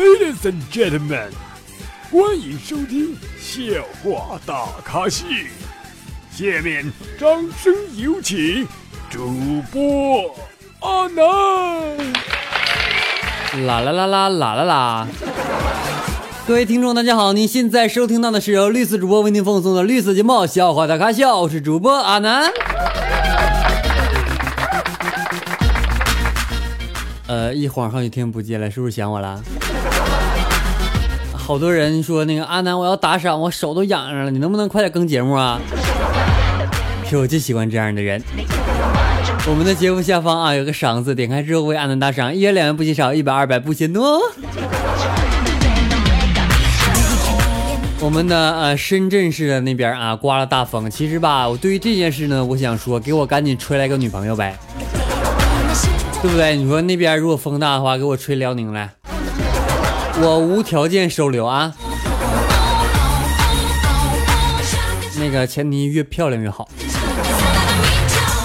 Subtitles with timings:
[0.00, 1.28] Ladies and gentlemen，
[2.10, 5.26] 欢迎收听笑话大咖秀。
[6.32, 7.28] 下面掌
[7.62, 8.66] 声有请
[9.10, 10.34] 主播
[10.80, 11.24] 阿南。
[13.66, 15.06] 啦啦啦啦啦啦啦！
[16.46, 22.50] 各位听众，大家好，您现在收听到的是由绿色主播为您奉送的绿色节目《笑话大咖秀》，我是主播阿南。
[27.26, 29.38] 呃，一晃好几天不见了，是不是想我了？
[31.50, 35.58] 好多人说那个阿南，我要打赏，我手都痒痒了，你能不能快点更节目啊？
[37.04, 38.22] 是我最喜欢这样的人。
[39.48, 44.20] 我们的节目下方啊有个赏字，点开之后为阿南打赏，一元两元不嫌少，一百二百不嫌多。
[47.98, 54.56] 我们的呃深圳市的那边啊刮了大风，其实吧，我对于这件事呢，我想说，给我赶紧吹来个女朋友呗。
[56.22, 56.54] 对不对？
[56.54, 58.90] 你说那边如果风大的话，给我吹辽宁来，
[60.22, 61.74] 我无条件收留啊。
[65.18, 66.68] 那个前提越漂亮越好。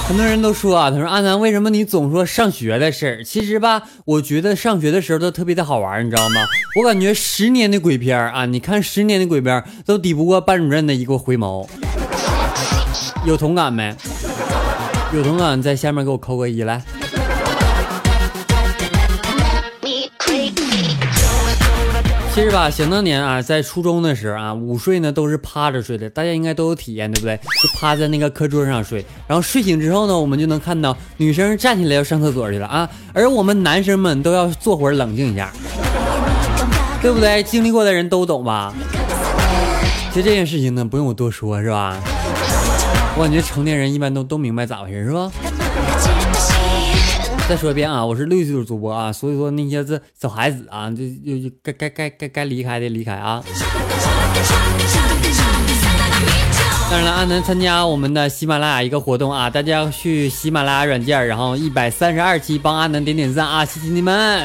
[0.07, 3.23] 很多人都说啊，他说阿南，为什么你总说上学的事儿？
[3.23, 6.45] 其实吧，我觉得上学的时候都特别的好玩，你知道吗？
[6.79, 11.67] 我感觉十年的鬼片啊，你看十年的鬼片都抵不过班主任的一个回眸。
[13.25, 13.95] 有同感没？
[15.13, 16.83] 有同感在下面给我扣个一来。
[22.35, 27.37] 其实吧，想当年啊，在初中的时候啊，午睡呢都是趴着睡的，大家应该都有体验，对不对？
[27.37, 35.49] 就趴在那个课桌上睡，然后睡醒之后呢，我们就能看到女生站起来要上厕所去了啊，而我们男生们都要坐会儿冷静一下，
[37.01, 37.41] 对不对？
[37.43, 38.73] 经历过的人都懂吧？
[40.11, 41.97] 其实这件事情呢，不用我多说，是吧？
[43.17, 45.31] 我感觉成年人一般都都明白咋回事，是吧？
[47.47, 50.97] 再说一遍啊，我是绿岁主播啊，所以说那些这小孩子啊，就
[51.37, 53.43] 就该该该该该离开的离开啊。
[56.89, 64.43] 当然了，阿南参加我们的喜马拉雅一个活动啊，大家去喜马拉雅软件，然后一百三十二期帮阿南点点赞啊，谢谢你们。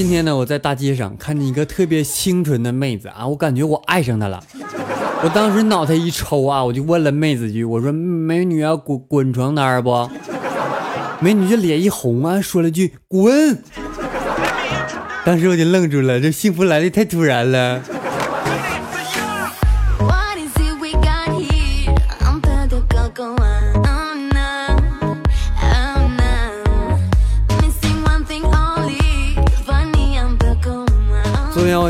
[0.00, 4.42] 今天呢，我在大街上看见一个特别清纯的妹子啊，我感觉我爱上她了。
[5.22, 10.08] 我当时脑袋一抽啊，我就问了妹子一句：“我说美女啊滚滚床单不？”
[11.20, 13.58] 美女这脸一红啊，说了句“滚”。
[15.22, 17.82] 当时我就愣住了，这幸福来的太突然了。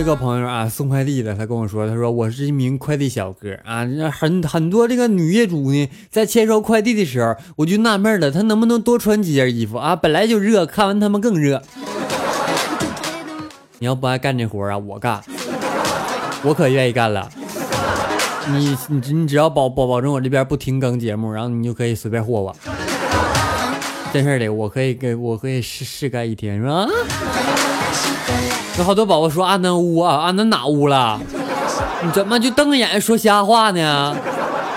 [0.01, 9.95] 一个朋友啊送快递的，他跟我说，他说我是一名快递小哥啊，很很多这个女业主呢，在签收快递的时候，我就纳闷了，他能不能多穿几件衣服啊？
[9.95, 11.63] 本来就热，看完他们更热。
[13.79, 15.21] 你要不爱干这活啊，我干，
[16.43, 17.29] 我可愿意干了。
[18.49, 22.57] 你你你只要保保保证我这边不停更节目，然后你就可以随便霍我。
[24.15, 26.89] 真事的，我可以给我可以试试干一天，是吧？
[28.79, 31.21] 有好多宝宝说阿南屋啊，阿南哪屋了？
[32.03, 34.17] 你怎么就瞪着眼说瞎话呢？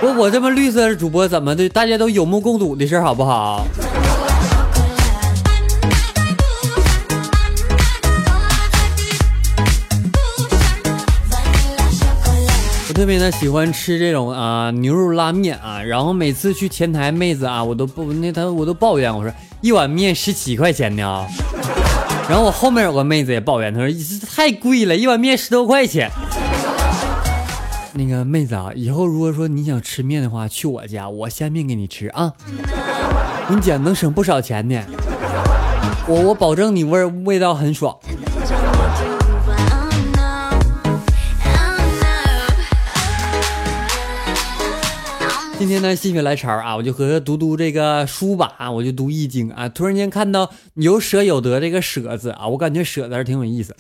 [0.02, 1.70] 我我这么绿色的主播怎么的？
[1.70, 3.66] 大家都有目共睹的事好不好？
[12.90, 19.32] 我特别的喜欢吃这种啊牛肉拉面啊，然后每次去前台妹子啊，我都不那他我都抱怨我说
[19.62, 21.26] 一碗面十七块钱呢。
[22.30, 26.10] 然后我后面有个妹子也抱怨，她说太贵了，一碗面十多块钱。
[27.94, 32.34] 那个妹子啊，以后如果说你想吃面的话，去我家，我下面给你吃啊。
[33.50, 34.82] 你讲能省不少钱呢，
[36.08, 37.96] 我我保证你味味道很爽。
[45.64, 49.70] 今天呢，心血来潮啊，我就和读读这个书吧啊，我就读易经啊。
[49.70, 53.74] 突然间看到有舍有得这个舍字啊，我感觉舍字挺有意思。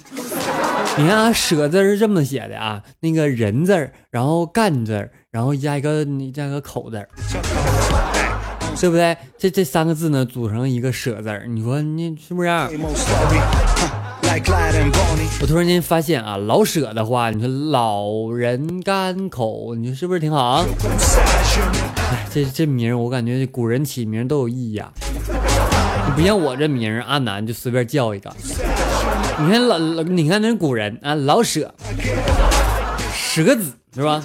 [0.97, 7.05] 你看啊，舍字是这么写的啊，那个人字，然后干字，然后加一个你加个口字，
[8.79, 9.17] 对不对？
[9.37, 12.49] 这这三个字呢，组成一个舍字，你说你是不是？
[15.41, 20.65] 我突然间发现啊，老舍的话，你说老人干口，你说是不是挺好啊？
[22.11, 24.91] 哎，这这名我感觉古人起名都有意义啊。
[26.07, 28.33] 你不像我这名阿南就随便叫一个。
[29.39, 31.71] 你看老，你看那古人啊，老舍，
[33.13, 34.23] 舍子是吧？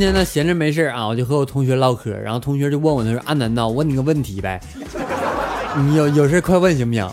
[0.00, 4.58] 今天呢，闲着没事啊，我就和我同学唠嗑，然后同学就问我，他说：“阿南呐，我问你个问题呗，
[5.76, 7.06] 你有有事快问行不行？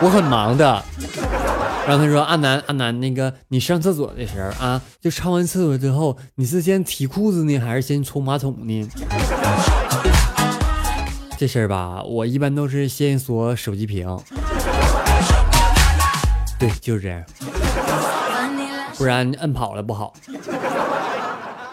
[0.00, 0.82] 我很忙的。”
[1.86, 8.88] 然后他说：“阿南，阿南，那个你上厕所的时候啊，就上完厕所之后，你是先提裤子呢，还是先冲马桶呢？”
[11.36, 14.18] 这事儿吧，我一般都是先锁手机屏。
[16.58, 17.22] 对，就是这样，
[18.96, 20.14] 不然摁跑了不好。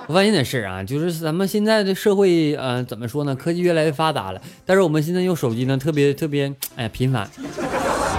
[0.08, 3.34] 我发现点事啊，就是咱们现在的社会，呃，怎么说呢？
[3.36, 7.28] 科技越来越发达了，但是我们现在用手机呢，特别特别，哎呀，频繁。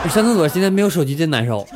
[0.08, 1.66] 上厕所现在没有手机真难受，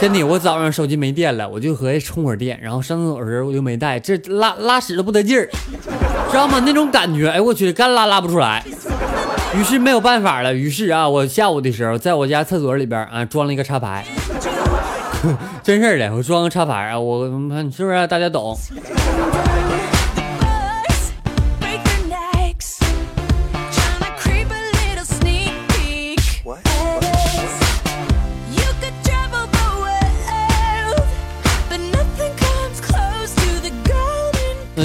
[0.00, 0.22] 真的。
[0.24, 5.48] 我早上手机没电了，我就合计充会儿电，然后上厕所的时候我就没带，这拉拉屎都不得劲儿，
[6.30, 6.62] 知道吗？
[6.64, 8.64] 那种感觉，哎，我去，干拉拉不出来。
[9.56, 14.04] 于是没有办法了，于是啊，我下午的时候在我家厕所里边啊装了一个插排，
[15.62, 17.26] 真事儿的，我装个插排啊，我
[17.70, 18.56] 是不是大家懂？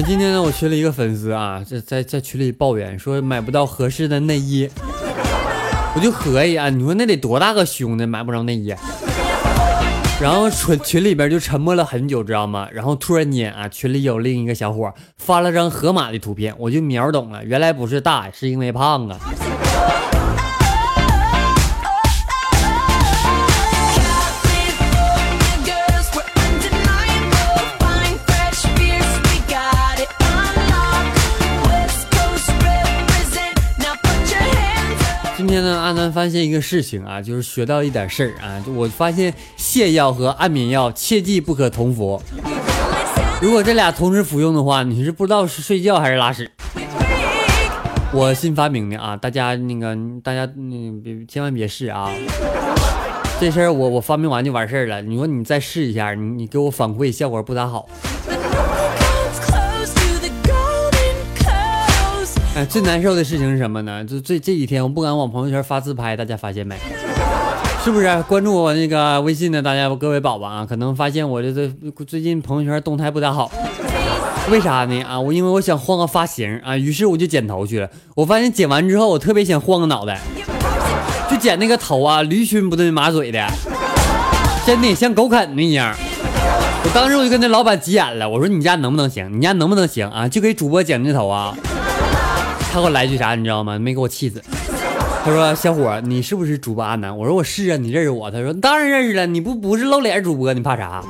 [0.04, 4.68] 今天呢，我群里一个粉丝啊，在在在群里抱怨说买不到合适的内衣，
[5.96, 8.74] 我就合计啊，你说那得多大个胸呢，买不着内衣。
[10.20, 12.68] 然后群群里边就沉默了很久，知道吗？
[12.72, 19.18] 然后突然间啊，群里有另一个小伙发了张河马的图片，我就秒懂了，原来不是大，是因为胖啊。
[35.52, 42.22] 今天呢，阿南发现一个事情啊，就是学到一点事儿啊，就我发现泻药和安眠药切记不可同服。
[43.42, 46.50] 如果这俩同时服用的话，你是不知道是睡觉还是拉屎。
[48.14, 49.94] 我新发明的啊，大家那个
[50.24, 52.10] 大家那别千万别试啊。
[53.38, 55.02] 这事儿我我发明完就完事儿了。
[55.02, 57.90] 你说你再试一下，你你给我反馈效果不咋好。
[62.54, 64.04] 哎，最难受的事情是什么呢？
[64.04, 66.76] 就这这几天我不敢往朋友圈发自拍，大家发现没？
[67.82, 68.22] 是不是？
[68.24, 71.72] 关注我那个微信的大家各位宝宝啊，可能发现我这这
[72.06, 73.50] 最近朋友圈动态不咋好。
[74.52, 75.02] 为啥呢？
[75.04, 77.90] 啊，我因为我想换个发型啊，于是我就剪头去了。
[78.16, 80.20] 我发现剪完之后，我特别想换个脑袋，
[81.30, 83.48] 就剪那个头啊，驴唇不对马嘴的，
[84.66, 85.96] 真的像狗啃的一样。
[86.84, 89.32] 我当时我就跟那老板急眼了，我说你家能不能行？
[89.32, 90.28] 你家能不能行啊？
[90.28, 91.56] 就给主播剪这头啊？
[92.72, 93.78] 他给我来句啥，你知道吗？
[93.78, 94.42] 没给我气死。
[95.26, 101.04] 他说：“小伙，你是不是主播阿南？”我说：“我是啊，你认识我？”他说：“当然认识了，你不不是露脸主播，你怕啥？”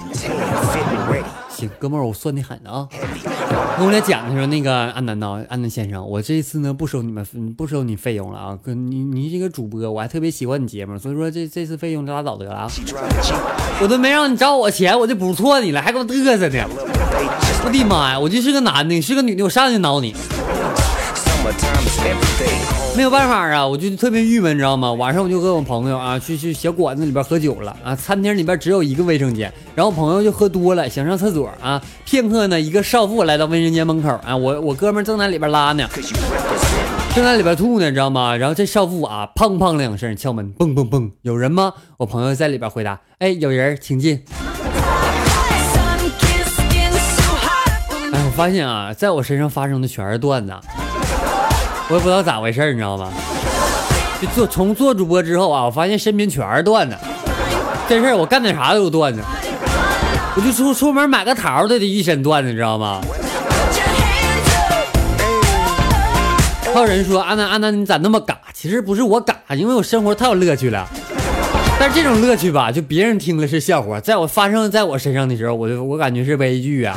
[1.49, 2.87] 行，哥们儿，我算的狠啊！
[3.77, 7.23] 跟我俩讲他说，那个安南呐，安南先生，我这次呢不收你们
[7.55, 12.71] 不收你费用了啊，哥你你这个主播，我还特别喜欢你节目，所以说这这次费用就拉倒得了啊！
[13.81, 16.65] 我都没让你找我钱，我就不错你了，还给我嘚瑟呢！
[17.63, 20.15] 我的妈呀，我就是个男的，你是个女的，我上去挠你！
[22.95, 24.91] 没有办法啊，我就特别郁闷，你知道吗？
[24.91, 31.81] 晚上我就跟我朋友啊去去小馆子里边喝酒了啊，餐厅里边只有一个卫生间，然后朋友就喝多了，想上厕所啊。
[32.05, 35.87] 片刻呢，一个少妇来到卫生间门口啊，我我哥们正在里边拉呢.
[37.15, 38.35] 正在里边吐呢，你知道吗？
[38.35, 41.73] 然后这少妇啊，砰砰两声敲门，蹦蹦蹦，有人吗？
[41.97, 44.21] 我朋友在里边回答，哎，有人，请进。
[48.11, 50.53] 哎，我发现啊，在我身上发生的全是段子，
[51.91, 53.11] 我也不知道咋回事，你知道吗？
[54.21, 56.95] 就做从做主播之后啊，我发现身边全是段子，
[57.89, 59.21] 这事儿我干点啥都有段子，
[60.37, 63.01] 我就出出门买个桃儿都得一身段子，你知道吗？
[66.73, 68.39] 还有人说安南安南你咋那么嘎？
[68.53, 70.87] 其实不是我嘎，因为我生活太有乐趣了。
[71.77, 76.95] 但这种乐趣吧，就别人听了是笑话，在我发生在我身上的时候，我就我感觉是悲剧啊。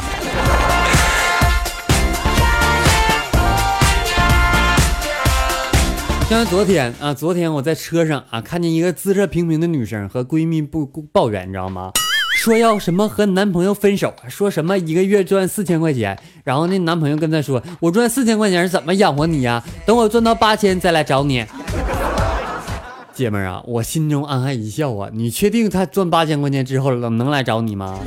[6.31, 11.93] 像昨天啊，昨天我在车上啊，看见一个姿色平平的女生和闺蜜不抱怨，你知道吗？
[12.37, 19.63] 说要什么和男朋友分手，说什么一个月赚四千块钱，然后那男朋友跟她说，我赚四千块钱怎么养活你呀？
[19.87, 21.45] 等我赚到八千再来找你。
[23.13, 28.01] 姐们儿啊，我心中暗暗一笑啊，你确定他赚八千块钱之后能能来找你吗？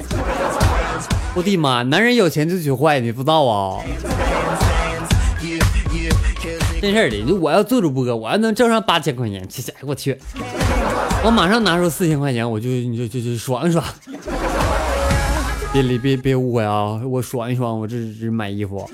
[1.35, 3.79] 我的妈，男人有钱就学坏，你不知道啊？
[6.81, 10.17] 真事儿的，就我要做主播，我要能挣上八千块钱，这哎我去，
[11.23, 13.83] 我马上拿出四千块钱，我就你就就就爽一爽。
[15.73, 16.99] 别别别别误会啊！
[17.05, 18.89] 我爽一爽，我这是买衣服，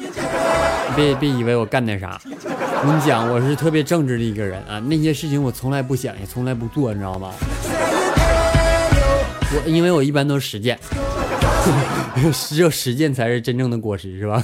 [0.96, 2.20] 别别以为我干点啥。
[2.25, 7.32] 我跟你讲，我是特别正直的一个人啊，那些事情我从来不想，也从来不做，你知道吗？
[9.56, 10.78] 我因为我一般都是实践，
[12.50, 14.44] 只有实践才是真正的果实，是吧？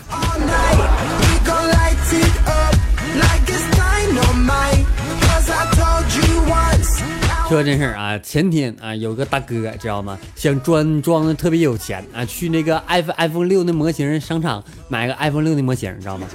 [7.49, 10.15] 说真事儿啊，前天啊有个大哥知道吗？
[10.35, 16.27] 想装装的特别有钱啊，去那个 iPhone iPhone 六的模型商场买个 iPhone 六的模型，知道吗？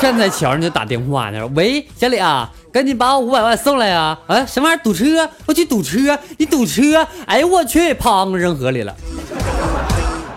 [0.00, 4.18] 站在桥上就打电话，呢：“喂，小李啊，赶紧把我五百万送来啊！
[4.26, 4.82] 啊，什么玩意儿？
[4.82, 5.30] 堵车？
[5.46, 6.18] 我去堵车！
[6.36, 7.06] 你堵车！
[7.26, 8.92] 哎呦我去，砰扔河里了。”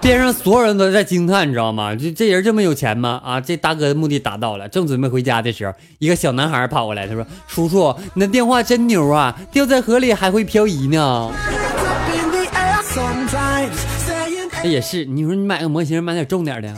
[0.09, 1.93] 边上所有人都在惊叹，你知道吗？
[1.93, 3.21] 这这人这么有钱吗？
[3.23, 4.67] 啊，这大哥的目的达到了。
[4.67, 10.99] 正准备回家的时候，一个小男孩跑过来，他说：“叔叔，你的电话真牛啊，掉在河里还会漂移呢。
[10.99, 13.69] Up in the air sometimes.
[14.07, 16.73] Saying ”这也是，你说你买个模型，买点重点的，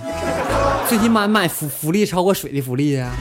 [0.90, 3.14] 最起码买浮浮力超过水的浮力呀、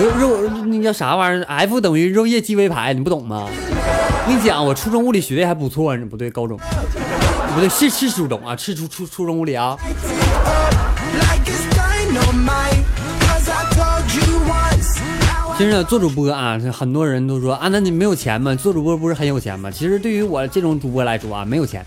[0.00, 3.46] 肉肉那叫啥玩意儿？F 等于肉液积微排，你不懂吗？
[4.28, 6.58] 我跟你讲，我初中物理学的还不错，不对，高中
[7.54, 9.74] 不对，是是初中啊，是初初初中物理啊。
[15.58, 18.54] 真是做主播啊，很多人都说啊，那你没有钱吗？
[18.54, 19.70] 做主播不是很有钱吗？
[19.70, 21.82] 其实对于我这种主播来说啊，没有钱，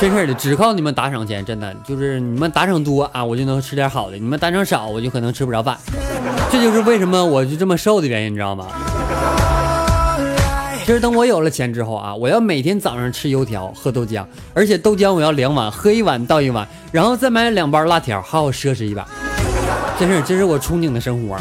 [0.00, 5.76] 真事的，只靠你们打赏钱，真的就是你们打赏多啊，我就能吃点好的；你们打赏少，我就可能吃不着饭。
[6.50, 8.66] 这就是为什么我就这么瘦的原因，你知道吗？
[10.84, 14.22] 其实等我有了钱之后啊，我要每天早上吃油条，喝豆浆，
[14.52, 19.08] 而且豆浆我要两碗，喝一碗倒一碗，然后再买两包辣条，好好奢侈一把。
[19.98, 21.38] 真是，这是我憧憬的生活。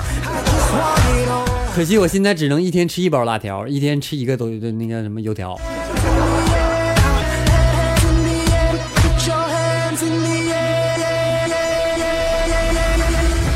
[1.75, 5.59] 可惜我现在只能一天吃一包辣条，一天吃一个都的那个什么油条。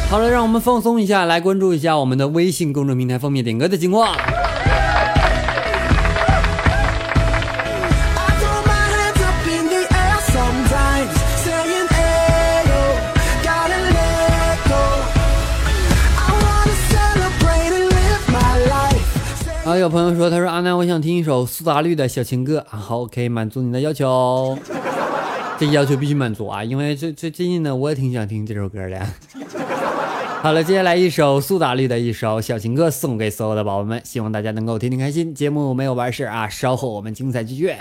[0.09, 4.13] 好了，让我们放松一下，来关注一下我们的微信公众平台封面点歌的情况。
[19.89, 24.57] 朋友说，他说阿南，我想听一首苏打绿的小情歌啊，好，，OK，满足你的要求。
[25.59, 28.99] 这要求必须满足啊，因为这这最近呢，我也挺想听这首歌的。
[30.43, 35.33] 好了，接下来一首苏打绿的一首小情歌送给所有的宝宝们，希望大家能够天天开心。
[35.33, 37.73] 节目没有完事啊，稍后我们精彩继续。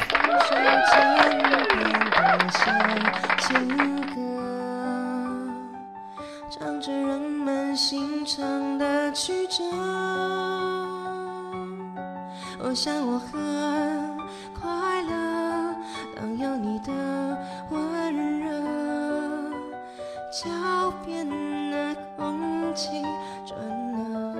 [12.76, 13.33] 我想我很
[14.61, 15.75] 快乐，
[16.14, 16.92] 当有你的
[17.71, 18.52] 温热，
[20.30, 21.26] 脚边
[21.71, 22.90] 的空气
[23.47, 23.59] 转
[23.95, 24.37] 了。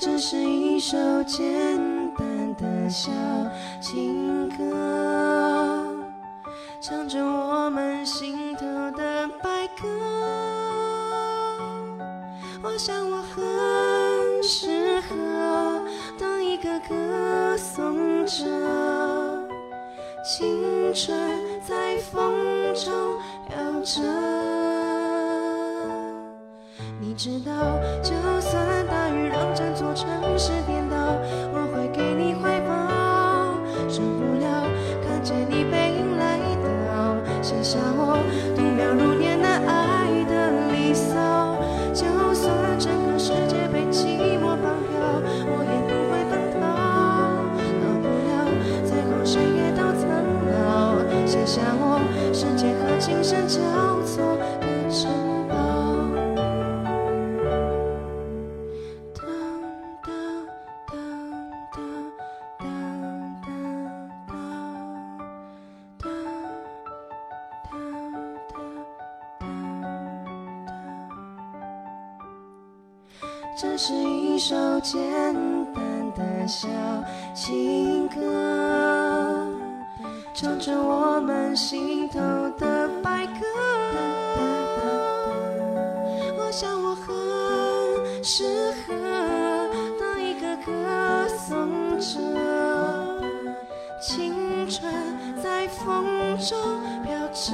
[0.00, 1.76] 这是一首简
[2.14, 3.10] 单的小
[3.80, 5.92] 情歌，
[6.80, 9.88] 唱着我们心头的白鸽。
[12.62, 13.67] 我想我很
[18.28, 18.44] 着，
[20.22, 21.18] 青春
[21.66, 22.92] 在风中
[23.48, 24.02] 飘着。
[27.00, 27.52] 你知道，
[28.02, 30.06] 就算大雨让整座城
[30.38, 30.96] 市颠倒，
[53.48, 53.58] 交
[54.04, 55.10] 错的城
[55.48, 55.54] 堡。
[73.60, 74.94] 这是一首简
[75.74, 76.68] 单的小
[77.34, 78.47] 情歌，
[80.40, 82.20] 唱着我们心头
[82.56, 83.32] 的白鸽。
[86.38, 88.44] 我想我很适
[88.86, 88.94] 合
[89.98, 92.20] 当一个歌颂者，
[94.00, 94.94] 青春
[95.42, 96.06] 在风
[96.38, 96.56] 中
[97.02, 97.52] 飘着。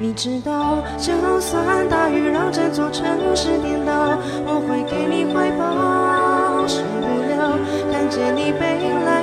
[0.00, 6.66] 你知道，就算大雨让整座城市颠倒，我会给你怀抱。
[6.66, 7.58] 受不了
[7.92, 9.22] 看见你背影来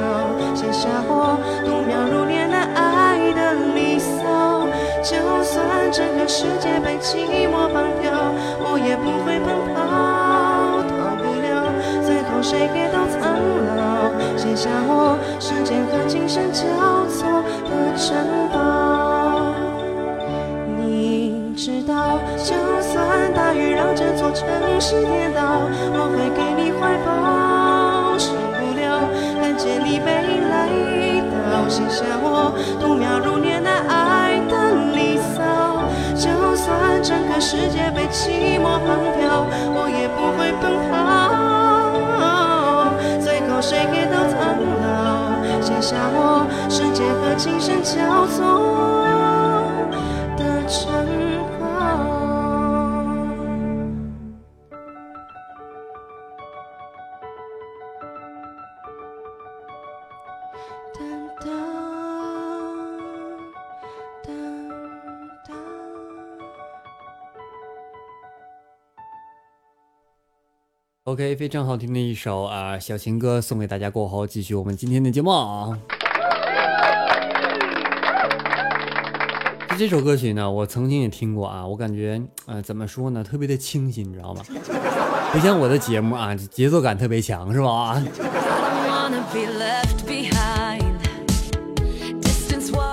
[0.00, 0.25] 到，
[0.76, 4.68] 写下我度秒如年的爱的离骚。
[5.02, 8.12] 就算整个世界被寂寞绑票，
[8.60, 11.72] 我也不会奔跑，逃不了，
[12.04, 13.40] 最后谁也都苍
[13.72, 16.60] 老，写下我时间和今生交
[17.08, 18.12] 错的城
[18.52, 19.54] 堡。
[20.76, 22.52] 你知道，就
[22.82, 24.44] 算大雨让这座城
[24.78, 25.40] 市颠倒，
[25.94, 27.45] 我会给你怀抱。
[47.14, 48.42] 和今生交错
[50.36, 50.84] 的城
[51.58, 51.66] 堡。
[60.94, 61.00] 当
[61.40, 61.46] 当
[64.22, 64.28] 当
[65.46, 65.56] 当。
[71.04, 75.78] OK，非常好听的一首啊小情歌送给大家过后，继续我们今天的节目啊。
[79.78, 84.40] 这首歌曲呢，我曾经也听过啊，我感觉呃怎么说呢，特别的清新，你知道吗？
[85.32, 88.02] 不像我的节目啊，节奏感特别强，是吧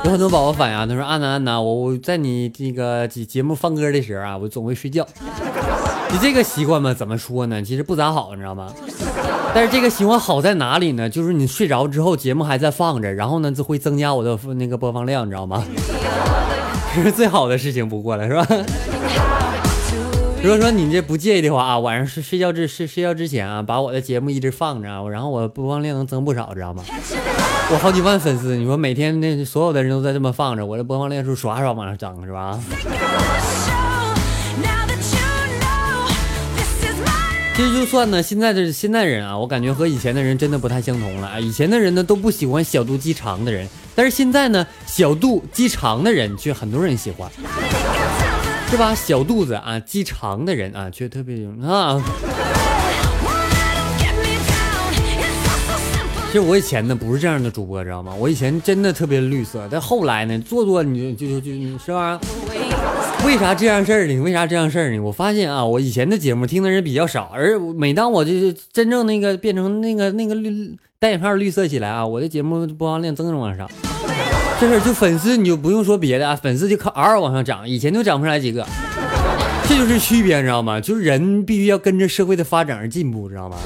[0.04, 5.08] 有很多宝宝反映啊，他说安娜安娜，我我在你这个节节目放歌的时候啊，我总会睡觉。
[6.12, 7.62] 你这个习惯嘛，怎么说呢？
[7.64, 8.74] 其实不咋好，你知道吗？
[9.56, 11.10] 但是这个习惯好在哪里呢？
[11.10, 15.64] 就是你睡着之后，节目还在放着，然后呢，就会增加我的那个播放量，你知道吗？
[16.96, 18.46] 这是最好的事情不过了，是吧？
[20.44, 26.84] 如果说你这不介意的话啊，晚上睡睡觉之睡睡觉之前啊，把我的节目一直放着啊，然后我播放量能增不少，知道吗？
[27.72, 32.60] 我好几万粉丝，你说每天那所有的人都在这么放着，我的播放量数刷刷往上涨，是吧？
[37.56, 41.40] 其实就算呢，现在的现代人啊，我感觉和以前的人真的不太相同了啊。
[41.40, 47.30] 以前的人呢都不喜欢小肚鸡肠的人，但是现在呢，小肚鸡肠的人却很多人喜欢，
[48.72, 48.96] 是吧？
[48.96, 52.04] 小肚子啊，鸡肠的人啊，却特别啊。
[56.26, 58.16] 其实我以前呢不是这样的主播，知道吗？
[58.18, 62.20] 我以前真的特别绿色，但后来呢，做做你就就就你是吧？
[63.26, 64.20] 为啥这样事儿呢？
[64.20, 65.00] 为啥这样事儿呢？
[65.00, 73.70] 我发现啊，我以前的节目听的人比较少，而每当我就是真正那个变成那个那个绿带引号绿色起来啊，我的节目播放量蹭蹭往上。
[74.60, 78.66] 这事儿就粉丝你就不用说别的啊，粉丝就靠嗷嗷往上涨，以前就涨不出来几个。
[79.68, 80.80] 这就是区别，你知道吗？
[80.80, 83.58] 就是人必须要跟着社会的发展而进步，知道吗？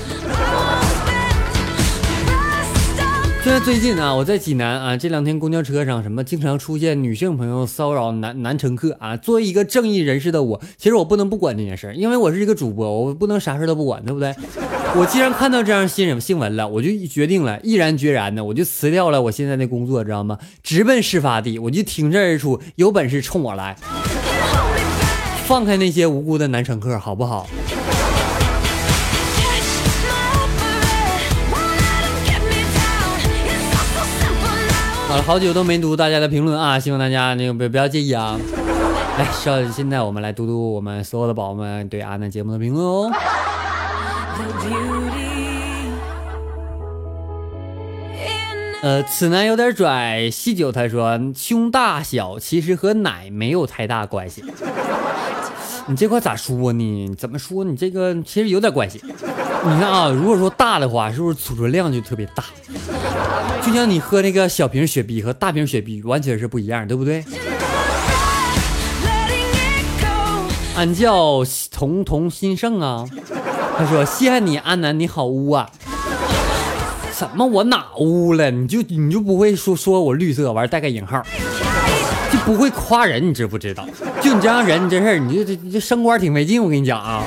[3.48, 9.16] 就在最近啊，我在济南啊，这两天公交车上什么经常出现女性朋友骚扰男男乘客啊。
[9.16, 14.36] 作为一个正义人士的我，其实我不能不管这件事儿，因为我是一个主播，我不能啥事儿都不管，对不对？
[15.00, 20.38] 我既然看到这样新闻新闻了，我就决定了，毅然决然的，我就辞掉了我现在的工作，知道吗？
[20.62, 23.78] 直奔事发地，我就挺身而出，有本事冲我来，
[25.46, 27.48] 放开那些无辜的男乘客，好不好？
[35.26, 38.40] 好久都没读大家的评论啊，希望大家那个不不要介意啊。
[39.18, 43.12] 来，稍现在我们来读读我们所有的宝宝们对阿南节目的评论哦。
[48.82, 54.44] 呃，此男有点拽，细酒他说胸大小其实和奶没有太大关系。
[55.88, 57.16] 你这块咋说呢？
[57.18, 57.64] 怎么说？
[57.64, 59.02] 你这个其实有点关系。
[59.64, 62.44] 你看啊，如果说大的话，是不是储存量就特别大？
[63.62, 67.24] 就像你喝那个小瓶雪碧和大瓶雪碧完全是不一样，对不对？
[70.76, 73.06] 俺叫童童新盛啊。
[73.78, 75.70] 他说：“稀罕你，安南，你好污啊。”
[77.14, 77.46] 什么？
[77.46, 78.50] 我哪污了？
[78.52, 81.22] 你就你就不会说说我绿色，完带个引号，
[82.32, 83.86] 就不会夸人，你知不知道？
[84.22, 86.64] 就你这样人，你这事儿，你就这这升官挺没劲。
[86.64, 87.24] 我跟你讲啊，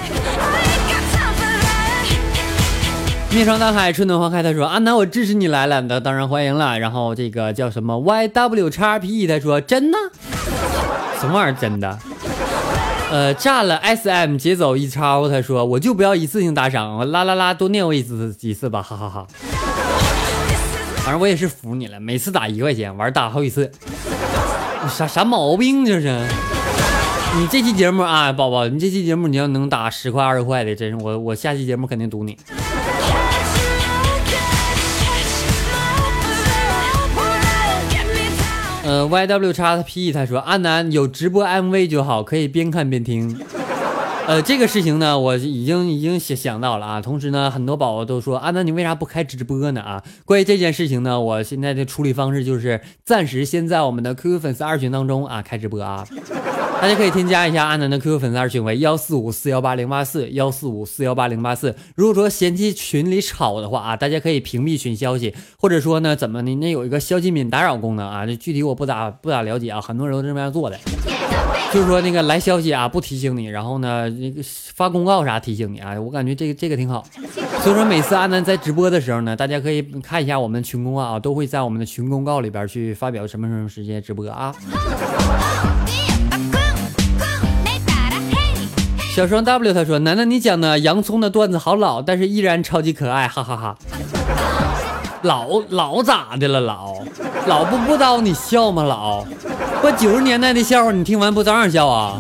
[3.33, 4.43] 面朝大海，春暖花开。
[4.43, 9.99] 他说：“安南，我支持你来了，那当然欢迎了。”然后这个叫什么 YW 叉 P，他说：“真的？
[11.21, 11.97] 什么玩意儿真的？”
[13.13, 19.27] 呃，炸了 SM 劫走一超，他说：“我就不要一次性打赏，我啦啦啦多念我一次几次吧，哈哈哈。
[21.05, 23.71] 反正我也是服你了，每次打一块钱，玩打好几次，
[24.89, 26.21] 啥啥毛病这是？
[27.39, 32.37] 你这期节目啊，宝宝，你这期节目你要能打十块二十块的，真是我我下期节目肯定赌你。
[38.91, 43.39] 呃，YW 叉 P 他说阿南有直播 MV 就好，可以边看边听。
[44.27, 47.01] 呃，这个事情呢，我已经已经想想到了啊。
[47.01, 49.81] 同时呢，很多宝宝都说阿南你为啥不开直播呢？
[49.81, 56.07] 啊，关于这件事情呢，我现在的处理方式就是暂时先在我们的 QQ 粉丝二群当中啊开直播啊。
[56.81, 61.75] 大家可以添加一下阿南的 QQ 粉丝二群为幺四五四幺八零八四幺四五四幺八零八四。
[61.97, 66.55] 如果说嫌弃群里吵的话啊，大家可以屏蔽群消息，或者说呢，怎么呢？
[66.55, 70.79] 那有一个消息免打扰功能啊，这具体我不咋不咋了解啊，很多人都这么样做的。
[71.73, 74.43] 就是说那个来消息啊不提醒你，然后呢那个
[74.75, 77.05] 发公告啥提醒你啊，我感觉这个这个挺好。
[77.63, 84.53] 所以说每次阿南在直播的时候呢，大家可以看一下我们的群公告啊，都会在我们的群公告里边去发表什么什么时间直播啊。
[89.15, 93.79] 小双 W 他说：“楠楠，你讲的洋葱的段子好老，但是依然超级可爱，哈哈哈
[95.23, 96.61] 老老咋的了？
[96.61, 96.95] 老
[97.47, 98.83] 老不不叨你笑吗？
[98.83, 99.25] 老
[99.83, 102.19] 我九十年代的笑话，你听完不照样笑啊？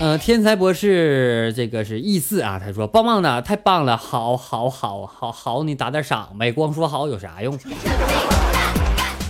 [0.00, 7.58] 呃，天才博士这个是意四啊，他说棒棒的，太棒了，好好好好好，你打点赏呗，光说好有啥用？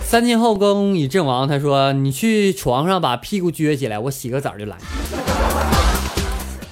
[0.04, 4.76] 三天后宫已阵亡，他说你去床上把屁股撅起来，我洗个澡就来。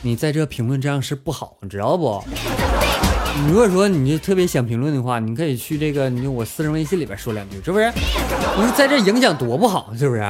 [0.06, 2.22] 你在这评论这样是不好，你知道不？
[3.42, 7.90] 你如果说你就特别想评论的话，你可以去这个你就我私人微信里边说两句，是不是？
[8.56, 10.20] 你说在这影响多不好，是不是？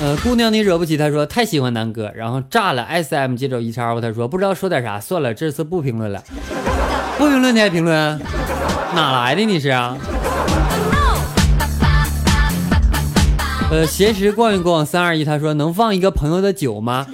[0.00, 6.22] 呃，姑娘你惹不起，他说太喜欢南哥，然后炸了 S M 接着一叉 O，他说不知道说点啥，算了，这次不评论了，
[7.18, 8.20] 不评论你还评论，
[8.94, 9.98] 哪来的你是啊？
[13.72, 17.06] 呃，闲时逛一逛，三二一，他说能放一个朋友的酒吗？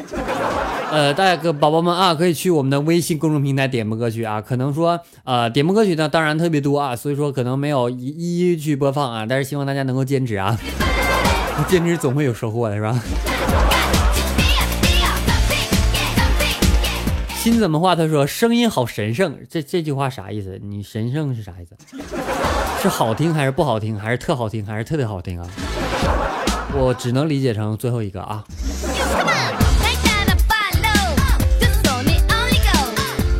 [0.90, 4.40] 呃，大家宝宝们啊，可以去我们的微信公众平台点播歌曲啊。
[4.40, 10.58] 可能说，呃，点播歌曲呢，当然特别多啊，所以说可能没有一一一去播放啊，但是希望大家能够坚持啊，
[11.68, 13.00] 坚持总会有收获的，是吧？
[17.36, 17.94] 心怎么话？
[17.94, 20.58] 他说声音好神圣，这这句话啥意思？
[20.60, 21.76] 你神圣是啥意思？
[22.82, 23.96] 是好听还是不好听？
[23.96, 24.66] 还是特好听？
[24.66, 25.48] 还是特别好听啊？
[26.74, 28.44] 我只能理解成最后一个啊。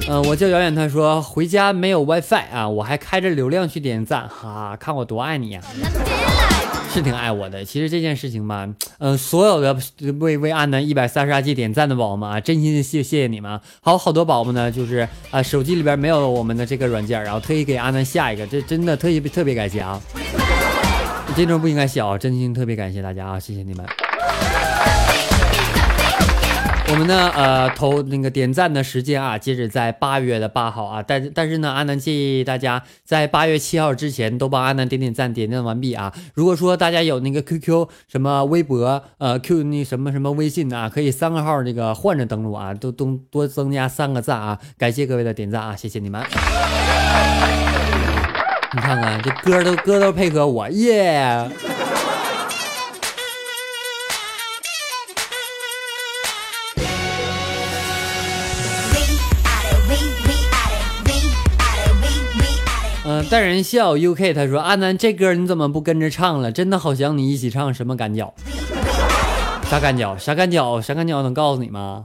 [0.08, 5.60] 呃，我叫遥远，他说回家没有 WiFi 啊，我还开着流量去点赞，哈哈，看我多爱你呀、
[6.94, 7.62] 是挺爱我的。
[7.62, 9.76] 其实这件事情吧，呃，所有的
[10.18, 13.60] 为为安南一百三十二 G 点赞的宝宝们啊，真心的谢谢谢你们啊。
[13.82, 20.00] 还有好多宝宝呢，就是啊、手机里边没有我们的这个软件，然后特意给安南下一个，这真的特别特别感谢啊。
[21.38, 23.86] 这种不应该笑，真心特别感谢大家啊，谢谢你们。
[26.90, 36.12] 我们呢，呃，投那个点赞的时间啊，截止在八月的八号啊，但但是呢，阿南建议大家在八月七号之前都帮阿南点点赞，点赞完毕啊。
[36.34, 46.20] 如果说大家有那个 QQ 什么微博，呃，Q 那什么什么微信啊，可以三个号这个换着登录啊，都都多增加三个赞啊，感谢各位的点赞啊，谢谢你们。
[48.74, 51.50] 你看看这歌都歌都配合我耶。
[63.10, 66.52] 嗯、淡然笑 UK 他说阿南这歌你怎么不跟着唱了？
[66.52, 68.34] 真的好想你一起唱什么赶脚？
[69.70, 70.14] 啥赶脚？
[70.18, 70.78] 啥赶脚？
[70.82, 71.22] 啥赶脚？
[71.22, 72.04] 能告诉你吗？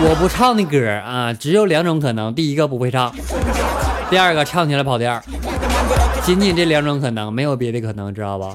[0.00, 3.10] 我不唱的歌啊，只有两种可能：第一个不会唱，
[4.10, 5.22] 第二个唱起来跑调。
[6.24, 8.54] 仅仅这两种可能，没有别的可能，知道吧？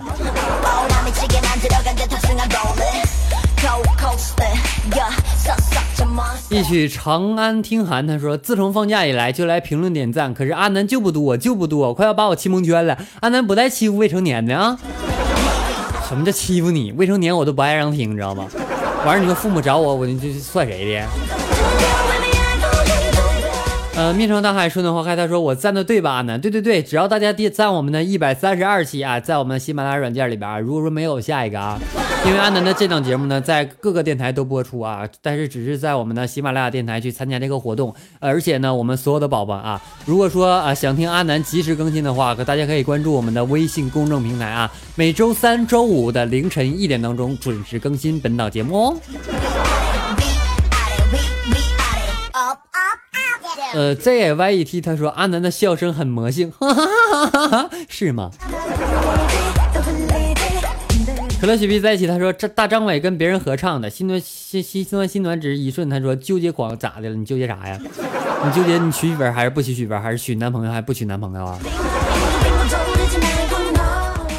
[6.50, 12.98] 一曲《长安听寒》，他说：“自从放假以来就来评论点赞，可是阿南就不多，就不多，快要把我气蒙圈了。
[13.20, 14.76] 阿南不带欺负未成年的啊？
[16.08, 16.92] 什么叫欺负你？
[16.94, 18.48] 未成年我都不爱让听，你知道吗？
[19.06, 21.39] 完事你说父母找我，我就算谁的？
[24.00, 25.14] 呃，面朝大海，春暖花开。
[25.14, 26.14] 他说我赞的对吧？
[26.14, 31.78] 阿南，对对对，只要大家点赞我们的一百三十二期啊，在我们的喜马拉雅软件里边啊，如果说没有下一个啊，
[32.26, 49.89] 因为阿南的这档节目呢，在各个电台都播出啊，但是只是在我们的喜马拉雅电台去参加这个活动，而且呢，我们所有的宝宝啊，如果说啊想听阿南及时更新的话，可大家可以关注我们的微信公众平台啊，每周三、周五的凌晨一点当中准时更新本档节目哦。
[53.74, 58.32] 呃，Z Y E T 他说阿南的笑声很魔性，哈哈哈哈哈哈，是吗？
[61.40, 65.90] 可乐雪碧在一起，他说这大张伟跟别人合唱的，心暖心心心暖心暖只是一瞬。
[65.90, 67.16] 他说纠结狂咋的了？
[67.16, 67.80] 你纠结啥呀？
[68.44, 71.60] 你纠结你娶媳妇还是不娶媳妇，还是娶男朋友还是不娶男朋友啊？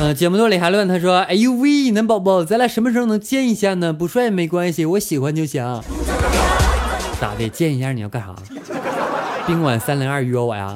[0.00, 3.92] 嗯，节目多里还乱，他说哎呦喂，男宝宝，咱俩什么时候能见一下呢？
[3.92, 5.82] 不帅也没关系，我喜欢就行。
[7.20, 7.48] 咋的？
[7.50, 8.34] 见一下你要干啥？
[9.46, 10.74] 宾馆三零二约我呀？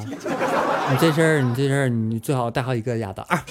[0.91, 3.43] 你这事儿，你这事儿，你最好带好几个丫的啊。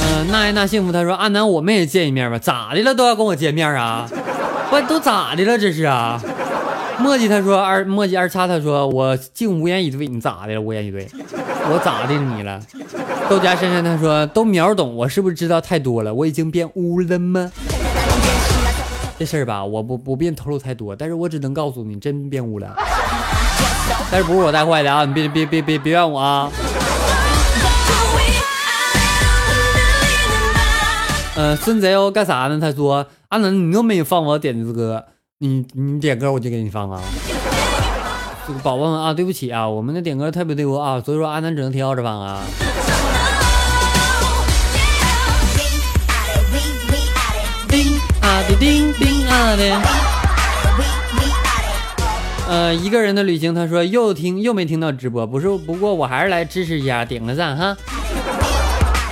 [0.00, 2.38] 嗯、那爱那幸福，他说阿南，我们也见一面吧？
[2.38, 2.94] 咋的了？
[2.94, 4.08] 都要跟我见面啊？
[4.70, 5.58] 不，都咋的了？
[5.58, 6.18] 这是啊？
[6.98, 10.60] 墨迹他说二墨迹二叉他说我竟无言以对，你咋的了？
[10.62, 11.06] 无言以对，
[11.68, 12.60] 我咋的你了？
[13.28, 16.14] 豆荚深深他说都秒懂，我是不是知道太多了？
[16.14, 17.50] 我已经变污了吗？
[19.18, 22.76] 这事儿吧，我不不便透露太多，但是我只能告诉你，真变污了。
[24.10, 25.04] 但是不是我带坏的啊？
[25.04, 26.50] 你别别别别别怨我啊！
[31.34, 32.58] 呃，孙贼哦，干啥呢？
[32.60, 35.04] 他说阿能，你又没放我点的歌，
[35.38, 37.00] 你你点歌我就给你放啊。
[38.46, 42.44] 这个宝宝们啊，对不起啊，我们的点歌特别多啊，所以说阿南只能挑着放啊。
[47.68, 49.80] 叮啊的叮叮啊的。
[52.48, 57.76] 呃，一个人的旅行，他说又听又没听到直播，不是，不过我还是来支持一下，点个赞哈。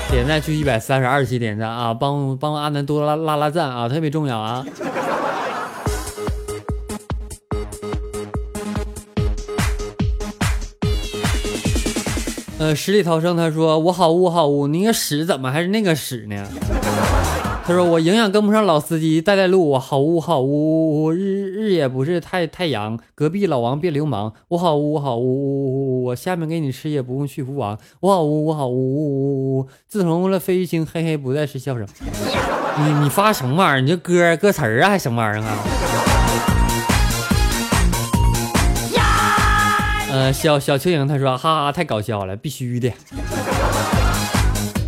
[0.09, 4.65] 点赞去一百三十二期点赞啊，帮帮阿南多拉拉拉赞啊，特别重要啊。
[12.57, 16.47] 呃，十里逃生他说我好污好污，那个屎怎么还是那个屎呢？
[17.67, 31.87] 他说我营养跟不上老司机，带带路，我好污好污，日日也不是太太阳，隔壁老王别流氓，我好污好污，我下面给你吃也不用去福王，我好污我好污，自从了费玉清，嘿嘿不再是笑声。
[32.79, 33.81] 你你发什么玩意儿？
[33.81, 36.04] 你这歌歌词儿啊，还什么玩意儿啊？
[40.15, 42.89] 呃，小小蚯蚓他说哈哈太搞笑了，必须的。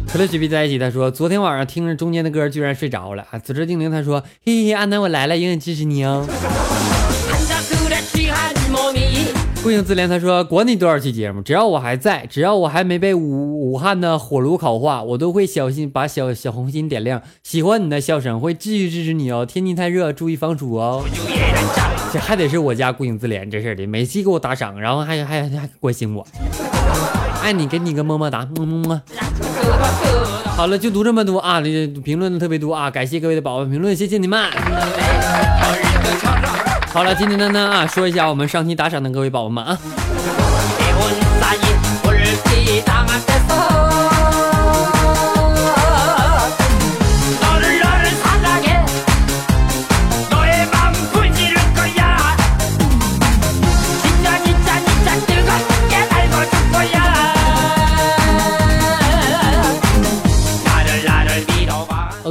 [0.06, 3.26] 可乐雪碧在一起，他说昨天晚上听着中间的歌，居然睡着了。
[3.32, 6.24] 啊，紫之精灵他说嘿嘿嘿，安南我来了，永远支持你哦。
[9.64, 17.20] 顾影自怜他说管你多少期节目，只要我还在，只要我还没被武武汉的火炉烤化，我都会小心把小小红心点亮。
[17.42, 19.44] 喜欢你的笑声，会继续支持你哦。
[19.44, 21.04] 天气太热，注意防暑哦。
[22.12, 26.26] 这还得是我家孤影自怜这事儿的，每期给我打赏，然后还还还关心我，
[27.42, 29.02] 爱你，给你个么么哒，么么么。
[30.56, 34.50] 好了，就读这么多啊，这评论的特别多啊，感谢各位的宝宝评论，谢谢你们。
[36.92, 39.78] 好了，今天的呢啊，说一下我们上期打赏的各位宝宝们啊。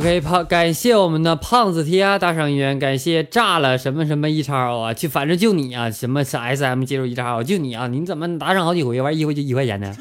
[0.05, 9.91] OK，胖，感谢我们的胖子 T 啊打赏一元，感谢炸了什么什么一超啊，就反正就你啊，什么是 SM 接入一超，就你啊，你怎么打赏好几回，完一回就一块钱呢？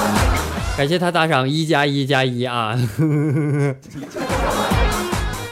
[0.78, 2.74] 感谢他打赏一加一加一啊。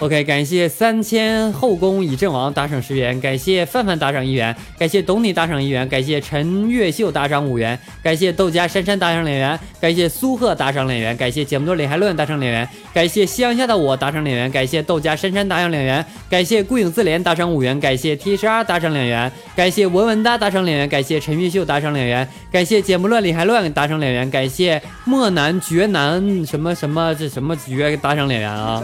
[0.03, 28.83] OK，感谢三千后宫已阵亡打赏十元，感谢范范打赏一元，感谢懂你打赏一元，感谢陈月秀打赏五元，感谢豆家珊珊打赏两元，感谢苏贺打赏两元，感谢节目多里还乱打赏两元，感谢夕阳下的我打赏两元，感谢豆家珊珊打赏两元，感谢孤影自怜打赏五元，感谢 T 十二打赏两元，感谢文文哒打赏两元，感谢陈月秀打赏两元，感谢节目乱里还乱打赏两元，感谢莫南绝南什么什么这什么绝打赏两元啊。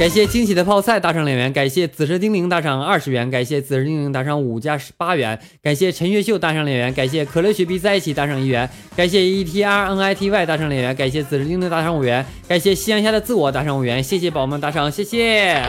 [0.00, 15.62] 感谢惊喜的泡菜打赏两元，感谢紫色精灵打赏二十元，感谢紫色精灵打赏五加十八元，感谢陈月秀打赏两元，感谢可乐雪碧在一起打赏一元，感谢 E T R N I T Y 打赏两元，感谢紫色精灵打赏五元，感谢夕阳下的自我打赏五元，谢谢宝宝们打赏，谢谢。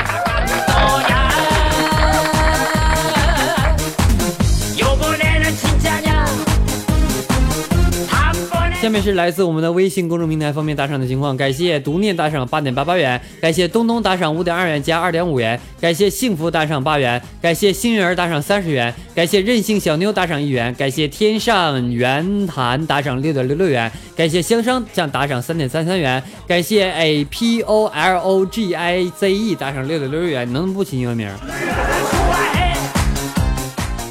[8.81, 31.29] 下面是来自我们的微信公众平台方面打赏的情况，感谢独念打赏八点八八元，感谢东东打赏五点二元加二点五元，感谢幸福打赏八元，感谢幸运儿打赏三十元，感谢任性小妞打赏一元，感谢天上圆坛打赏六点六六元，感谢香商酱打赏三点三三元，感谢 A P O L O G I Z E 打赏六点六六元，能不能不起英文名？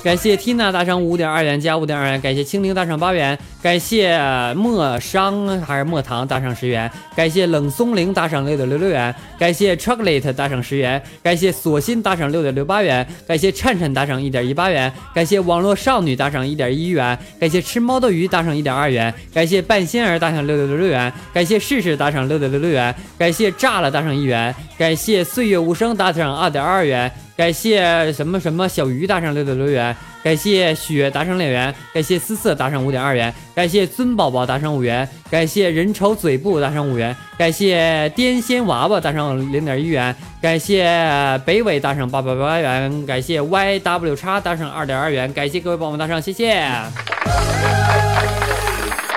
[0.02, 4.18] 感谢 Tina 打赏五点二元加五点二元，感谢青灵打赏八元，感谢
[4.54, 27.12] 莫商还是莫糖打赏十元，感谢冷松灵打赏六点六六元，感谢 Chocolate 打赏十元，感谢索心打赏六点六八元，感谢灿灿打赏一点一八元，感谢网络少女打赏一点一元，感谢吃猫的鱼打赏一点二元，感谢半仙儿打赏六点六六元，感谢试试打赏六点六六元，感谢炸了打赏一元，感谢岁月无声打赏二点二元。
[27.36, 40.84] 感谢什么什么小鱼打赏六点六元，感谢雪打赏两元，感谢思思打赏五点二元，感谢尊宝宝打赏五元，感谢人丑嘴不打赏五元，感谢癫仙娃娃打赏零点一元，感谢
[41.46, 46.60] 北纬打赏八百八元，感谢 YW 叉打赏二点二元，感谢各位宝宝们打赏，谢谢。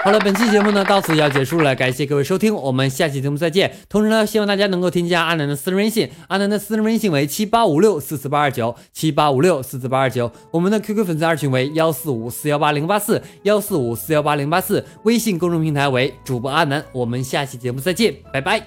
[0.03, 3.73] 好了，本期节目呢到此要结束了，感谢各位收听，我们下期节目再见。
[3.87, 18.61] 同时呢，希望大家能够添加阿南的私人微信，阿南的私人微信为七八五六四四八二九七八五六四四八二九，我们的 QQ 粉丝二群为幺四五四幺八零八四幺四五四幺八零八四，微信公众平台为主播阿南，我们下期节目再见，拜拜。